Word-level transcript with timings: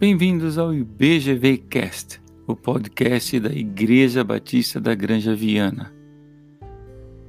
Bem-vindos 0.00 0.58
ao 0.58 0.72
IBGV 0.72 1.58
Cast, 1.68 2.20
o 2.46 2.54
podcast 2.54 3.40
da 3.40 3.50
Igreja 3.50 4.22
Batista 4.22 4.80
da 4.80 4.94
Granja 4.94 5.34
Viana. 5.34 5.92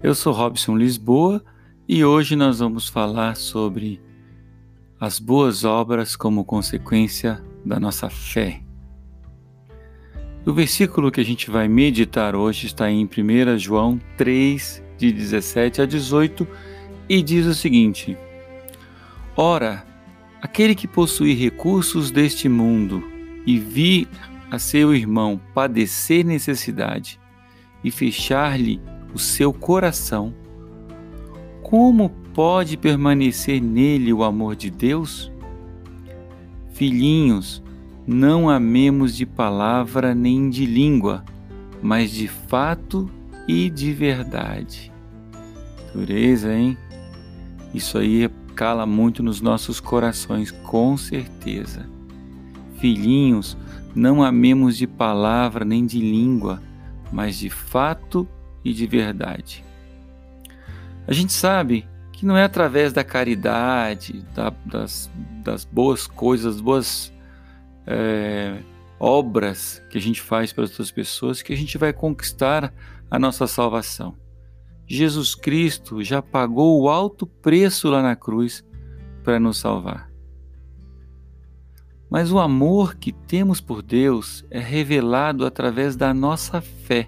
Eu 0.04 0.14
sou 0.14 0.32
Robson 0.32 0.78
Lisboa 0.78 1.44
e 1.88 2.06
hoje 2.06 2.36
nós 2.36 2.60
vamos 2.60 2.88
falar 2.88 3.36
sobre 3.38 4.00
as 5.00 5.18
boas 5.18 5.64
obras 5.64 6.16
como 6.16 6.46
consequência 6.46 7.44
da 7.66 7.80
nossa 7.80 8.08
fé. 8.08 8.62
O 10.46 10.54
versículo 10.54 11.12
que 11.12 11.22
a 11.22 11.26
gente 11.26 11.50
vai 11.50 11.68
meditar 11.68 12.36
hoje 12.36 12.68
está 12.68 12.88
em 12.88 13.04
1 13.04 13.58
João 13.58 14.00
3, 14.16 14.84
de 14.96 15.12
17 15.12 15.82
a 15.82 15.86
18, 15.88 16.48
e 17.10 17.24
diz 17.24 17.48
o 17.48 17.56
seguinte: 17.56 18.16
Ora, 19.36 19.89
Aquele 20.42 20.74
que 20.74 20.88
possui 20.88 21.34
recursos 21.34 22.12
deste 22.12 22.48
mundo 22.48 23.04
e 23.46 23.60
vir 23.60 24.08
a 24.50 24.58
seu 24.58 24.96
irmão 24.96 25.40
padecer 25.54 26.26
necessidade 26.26 27.20
e 27.84 27.92
fechar-lhe 27.92 28.82
o 29.14 29.20
seu 29.20 29.52
coração, 29.52 30.34
como 31.62 32.10
pode 32.34 32.78
permanecer 32.78 33.62
nele 33.62 34.14
o 34.14 34.24
amor 34.24 34.56
de 34.56 34.70
Deus? 34.70 35.32
Filhinhos, 36.74 37.62
não 38.08 38.50
amemos 38.50 39.16
de 39.16 39.26
palavra 39.26 40.16
nem 40.16 40.50
de 40.50 40.66
língua, 40.66 41.24
mas 41.82 42.12
de 42.12 42.28
fato 42.28 43.10
e 43.48 43.70
de 43.70 43.92
verdade. 43.92 44.92
Dureza, 45.94 46.54
hein? 46.54 46.78
Isso 47.74 47.98
aí 47.98 48.24
é 48.24 48.30
cala 48.60 48.86
muito 48.86 49.24
nos 49.24 49.40
nossos 49.40 49.80
corações, 49.80 50.52
com 50.52 50.98
certeza. 50.98 51.88
Filhinhos, 52.78 53.58
não 53.96 54.22
amemos 54.22 54.76
de 54.76 54.86
palavra 54.86 55.64
nem 55.64 55.86
de 55.86 56.02
língua, 56.02 56.62
mas 57.10 57.38
de 57.38 57.50
fato 57.50 58.28
e 58.62 58.74
de 58.74 58.86
verdade. 58.86 59.64
A 61.08 61.14
gente 61.14 61.32
sabe 61.32 61.88
que 62.12 62.26
não 62.26 62.36
é 62.36 62.44
através 62.44 62.92
da 62.92 63.02
caridade, 63.02 64.26
da, 64.36 64.50
das, 64.66 65.10
das, 65.42 65.64
boas 65.64 66.06
coisas, 66.06 66.56
das 66.56 66.62
boas 66.62 67.14
é, 67.88 68.58
obras 69.00 69.82
que 69.90 69.98
a 69.98 70.02
gente 70.02 70.20
faz 70.20 70.52
para 70.52 70.66
outras 70.66 70.92
pessoas 70.92 71.42
que 71.42 71.54
a 71.54 71.58
gente 71.58 71.78
vai 71.78 71.94
conquistar 71.94 72.74
a 73.10 73.18
nossa 73.18 73.48
salvação. 73.48 74.18
Jesus 74.92 75.36
Cristo 75.36 76.04
já 76.04 76.20
pagou 76.20 76.82
o 76.82 76.90
alto 76.90 77.28
preço 77.28 77.90
lá 77.90 78.02
na 78.02 78.16
cruz 78.16 78.66
para 79.24 79.40
nos 79.40 79.60
salvar. 79.60 80.10
Mas 82.10 82.32
o 82.32 82.40
amor 82.40 82.96
que 82.96 83.12
temos 83.12 83.62
por 83.62 83.84
Deus 83.84 84.44
é 84.50 84.60
revelado 84.60 85.46
através 85.46 85.96
da 85.96 86.12
nossa 86.12 86.60
fé 86.60 87.08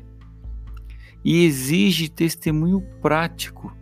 e 1.26 1.44
exige 1.44 2.08
testemunho 2.08 2.82
prático, 3.02 3.76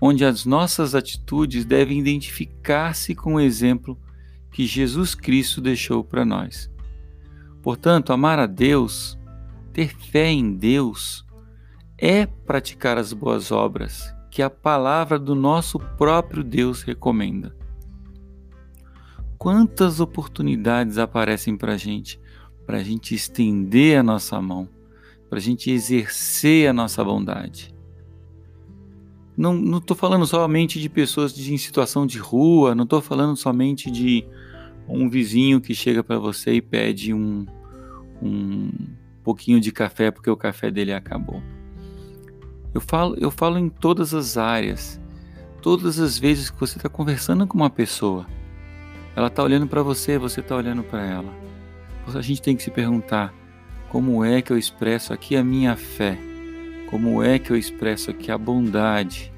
onde 0.00 0.24
as 0.24 0.44
nossas 0.44 0.94
atitudes 0.94 1.64
devem 1.64 1.98
identificar-se 1.98 3.12
com 3.16 3.34
o 3.34 3.40
exemplo 3.40 3.98
que 4.52 4.64
Jesus 4.64 5.16
Cristo 5.16 5.60
deixou 5.60 6.04
para 6.04 6.24
nós. 6.24 6.70
Portanto, 7.60 8.12
amar 8.12 8.38
a 8.38 8.46
Deus, 8.46 9.18
ter 9.72 9.88
fé 9.96 10.28
em 10.28 10.54
Deus, 10.54 11.24
é 12.00 12.24
praticar 12.24 12.96
as 12.96 13.12
boas 13.12 13.52
obras 13.52 14.14
que 14.30 14.40
a 14.40 14.48
palavra 14.48 15.18
do 15.18 15.34
nosso 15.34 15.78
próprio 15.78 16.42
Deus 16.42 16.80
recomenda. 16.82 17.54
Quantas 19.36 20.00
oportunidades 20.00 20.96
aparecem 20.96 21.56
para 21.56 21.74
a 21.74 21.76
gente, 21.76 22.18
para 22.64 22.78
a 22.78 22.82
gente 22.82 23.14
estender 23.14 23.98
a 23.98 24.02
nossa 24.02 24.40
mão, 24.40 24.66
para 25.28 25.38
a 25.38 25.42
gente 25.42 25.70
exercer 25.70 26.70
a 26.70 26.72
nossa 26.72 27.04
bondade. 27.04 27.74
Não 29.36 29.78
estou 29.78 29.96
falando 29.96 30.26
somente 30.26 30.80
de 30.80 30.88
pessoas 30.88 31.34
de, 31.34 31.52
em 31.52 31.58
situação 31.58 32.06
de 32.06 32.18
rua, 32.18 32.74
não 32.74 32.84
estou 32.84 33.00
falando 33.00 33.36
somente 33.36 33.90
de 33.90 34.24
um 34.88 35.08
vizinho 35.08 35.60
que 35.60 35.74
chega 35.74 36.02
para 36.02 36.18
você 36.18 36.54
e 36.54 36.62
pede 36.62 37.12
um, 37.12 37.46
um 38.22 38.70
pouquinho 39.22 39.60
de 39.60 39.70
café 39.70 40.10
porque 40.10 40.30
o 40.30 40.36
café 40.36 40.70
dele 40.70 40.92
acabou. 40.92 41.42
Eu 42.72 42.80
falo, 42.80 43.16
eu 43.18 43.30
falo 43.30 43.58
em 43.58 43.68
todas 43.68 44.14
as 44.14 44.36
áreas. 44.36 45.00
Todas 45.60 45.98
as 45.98 46.18
vezes 46.18 46.50
que 46.50 46.58
você 46.58 46.78
está 46.78 46.88
conversando 46.88 47.46
com 47.46 47.56
uma 47.56 47.68
pessoa, 47.68 48.26
ela 49.14 49.26
está 49.26 49.42
olhando 49.42 49.66
para 49.66 49.82
você, 49.82 50.16
você 50.16 50.40
está 50.40 50.56
olhando 50.56 50.82
para 50.82 51.04
ela. 51.04 51.34
A 52.14 52.22
gente 52.22 52.42
tem 52.42 52.56
que 52.56 52.62
se 52.62 52.70
perguntar: 52.70 53.32
como 53.88 54.24
é 54.24 54.40
que 54.40 54.52
eu 54.52 54.58
expresso 54.58 55.12
aqui 55.12 55.36
a 55.36 55.44
minha 55.44 55.76
fé? 55.76 56.18
Como 56.88 57.22
é 57.22 57.38
que 57.38 57.52
eu 57.52 57.56
expresso 57.56 58.10
aqui 58.10 58.32
a 58.32 58.38
bondade? 58.38 59.32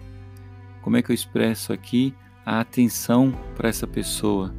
Como 0.81 0.97
é 0.97 1.03
que 1.03 1.11
eu 1.11 1.15
expresso 1.15 1.73
aqui 1.73 2.15
a 2.47 2.61
atenção 2.61 3.35
para 3.55 3.69
essa 3.69 3.87
pessoa? 3.87 4.55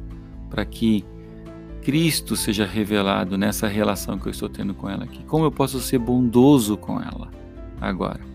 Para 0.48 0.64
que 0.64 1.04
Cristo 1.82 2.36
seja 2.36 2.64
revelado 2.64 3.36
nessa 3.36 3.66
relação 3.66 4.18
que 4.18 4.26
eu 4.26 4.32
estou 4.32 4.48
tendo 4.48 4.74
com 4.74 4.88
ela 4.88 5.04
aqui. 5.04 5.24
Como 5.24 5.44
eu 5.44 5.50
posso 5.50 5.80
ser 5.80 5.98
bondoso 5.98 6.76
com 6.76 7.00
ela 7.00 7.30
agora? 7.80 8.33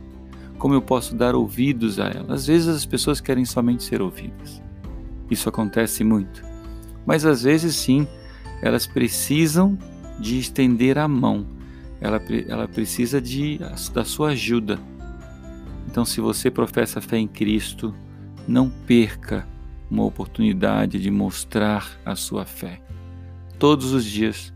Como 0.59 0.73
eu 0.73 0.81
posso 0.81 1.15
dar 1.15 1.35
ouvidos 1.35 1.99
a 1.99 2.09
ela? 2.09 2.33
Às 2.33 2.45
vezes 2.45 2.67
as 2.67 2.85
pessoas 2.85 3.21
querem 3.21 3.45
somente 3.45 3.81
ser 3.81 4.01
ouvidas. 4.01 4.61
Isso 5.31 5.47
acontece 5.47 6.03
muito. 6.03 6.43
Mas 7.05 7.25
às 7.25 7.43
vezes 7.43 7.75
sim, 7.77 8.05
elas 8.61 8.85
precisam 8.85 9.77
de 10.19 10.37
estender 10.37 10.97
a 10.97 11.07
mão. 11.07 11.47
Ela, 12.01 12.21
ela 12.47 12.67
precisa 12.67 13.21
de, 13.21 13.57
da 13.93 14.03
sua 14.03 14.31
ajuda. 14.31 14.77
Então, 15.87 16.03
se 16.03 16.19
você 16.19 16.51
professa 16.51 16.99
fé 16.99 17.17
em 17.17 17.27
Cristo, 17.27 17.95
não 18.45 18.69
perca 18.69 19.47
uma 19.89 20.03
oportunidade 20.03 20.99
de 20.99 21.09
mostrar 21.09 21.89
a 22.05 22.15
sua 22.17 22.45
fé. 22.45 22.81
Todos 23.57 23.93
os 23.93 24.03
dias, 24.03 24.53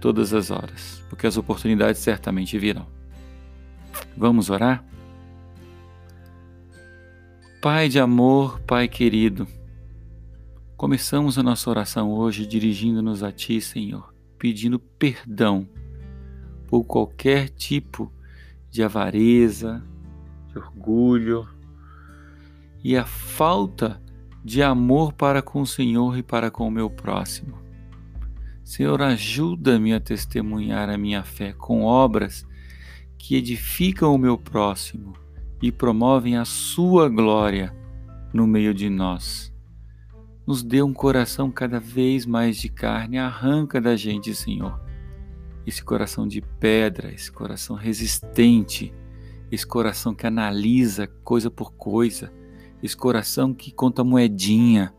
todas 0.00 0.34
as 0.34 0.50
horas, 0.50 1.02
porque 1.08 1.26
as 1.26 1.36
oportunidades 1.36 2.00
certamente 2.00 2.58
virão. 2.58 2.86
Vamos 4.16 4.50
orar? 4.50 4.84
Pai 7.60 7.90
de 7.90 8.00
amor, 8.00 8.58
Pai 8.60 8.88
querido, 8.88 9.46
começamos 10.78 11.36
a 11.36 11.42
nossa 11.42 11.68
oração 11.68 12.10
hoje 12.10 12.46
dirigindo-nos 12.46 13.22
a 13.22 13.30
Ti, 13.30 13.60
Senhor, 13.60 14.14
pedindo 14.38 14.78
perdão 14.78 15.68
por 16.66 16.84
qualquer 16.84 17.50
tipo 17.50 18.10
de 18.70 18.82
avareza, 18.82 19.84
de 20.48 20.56
orgulho 20.56 21.46
e 22.82 22.96
a 22.96 23.04
falta 23.04 24.00
de 24.42 24.62
amor 24.62 25.12
para 25.12 25.42
com 25.42 25.60
o 25.60 25.66
Senhor 25.66 26.16
e 26.16 26.22
para 26.22 26.50
com 26.50 26.66
o 26.66 26.70
meu 26.70 26.88
próximo. 26.88 27.58
Senhor, 28.64 29.02
ajuda-me 29.02 29.92
a 29.92 30.00
testemunhar 30.00 30.88
a 30.88 30.96
minha 30.96 31.22
fé 31.22 31.52
com 31.52 31.82
obras 31.82 32.42
que 33.18 33.36
edificam 33.36 34.14
o 34.14 34.18
meu 34.18 34.38
próximo 34.38 35.19
e 35.62 35.70
promovem 35.70 36.36
a 36.36 36.44
Sua 36.44 37.08
glória 37.08 37.74
no 38.32 38.46
meio 38.46 38.72
de 38.72 38.88
nós. 38.88 39.52
Nos 40.46 40.62
dê 40.62 40.82
um 40.82 40.92
coração 40.92 41.50
cada 41.50 41.78
vez 41.78 42.24
mais 42.26 42.56
de 42.56 42.68
carne, 42.68 43.18
arranca 43.18 43.80
da 43.80 43.94
gente, 43.94 44.34
Senhor, 44.34 44.80
esse 45.66 45.84
coração 45.84 46.26
de 46.26 46.40
pedra, 46.40 47.12
esse 47.12 47.30
coração 47.30 47.76
resistente, 47.76 48.92
esse 49.50 49.66
coração 49.66 50.14
que 50.14 50.26
analisa 50.26 51.06
coisa 51.06 51.50
por 51.50 51.72
coisa, 51.72 52.32
esse 52.82 52.96
coração 52.96 53.52
que 53.52 53.70
conta 53.70 54.02
moedinha. 54.02 54.94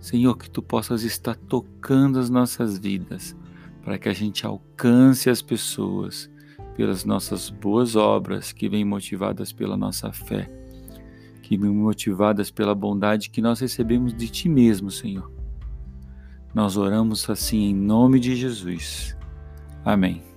Senhor, 0.00 0.36
que 0.36 0.50
tu 0.50 0.62
possas 0.62 1.02
estar 1.04 1.36
tocando 1.36 2.18
as 2.18 2.28
nossas 2.28 2.78
vidas, 2.78 3.36
para 3.84 3.98
que 3.98 4.08
a 4.08 4.12
gente 4.12 4.46
alcance 4.46 5.28
as 5.28 5.42
pessoas 5.42 6.31
pelas 6.76 7.04
nossas 7.04 7.50
boas 7.50 7.96
obras 7.96 8.52
que 8.52 8.68
vêm 8.68 8.84
motivadas 8.84 9.52
pela 9.52 9.76
nossa 9.76 10.12
fé, 10.12 10.50
que 11.42 11.56
vêm 11.56 11.70
motivadas 11.70 12.50
pela 12.50 12.74
bondade 12.74 13.30
que 13.30 13.42
nós 13.42 13.60
recebemos 13.60 14.14
de 14.14 14.28
Ti 14.28 14.48
mesmo, 14.48 14.90
Senhor. 14.90 15.30
Nós 16.54 16.76
oramos 16.76 17.28
assim 17.30 17.70
em 17.70 17.74
nome 17.74 18.20
de 18.20 18.36
Jesus. 18.36 19.16
Amém. 19.84 20.31